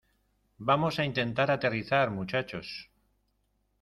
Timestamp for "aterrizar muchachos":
1.51-2.89